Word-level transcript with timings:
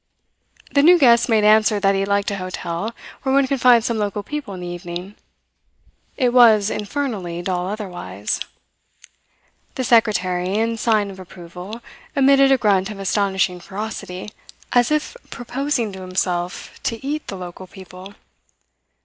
The 0.71 0.81
new 0.81 0.97
guest 0.97 1.29
made 1.29 1.43
answer 1.43 1.79
that 1.79 1.93
he 1.93 2.05
liked 2.05 2.31
a 2.31 2.37
hotel 2.37 2.95
where 3.21 3.35
one 3.35 3.45
could 3.45 3.61
find 3.61 3.83
some 3.83 3.99
local 3.99 4.23
people 4.23 4.55
in 4.55 4.61
the 4.61 4.65
evening. 4.67 5.13
It 6.17 6.33
was 6.33 6.71
infernally 6.71 7.43
dull 7.43 7.67
otherwise. 7.67 8.39
The 9.75 9.83
secretary, 9.83 10.55
in 10.57 10.77
sign 10.77 11.11
of 11.11 11.19
approval, 11.19 11.81
emitted 12.15 12.51
a 12.51 12.57
grunt 12.57 12.89
of 12.89 12.97
astonishing 12.97 13.59
ferocity, 13.59 14.31
as 14.73 14.89
if 14.89 15.15
proposing 15.29 15.93
to 15.93 16.01
himself 16.01 16.79
to 16.81 17.05
eat 17.05 17.27
the 17.27 17.37
local 17.37 17.67
people. 17.67 18.15